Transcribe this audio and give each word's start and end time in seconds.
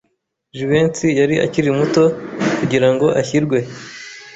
Jivency 0.55 1.07
yari 1.19 1.35
akiri 1.45 1.69
muto 1.77 2.03
kugirango 2.59 3.07
ashyirwe. 3.21 3.59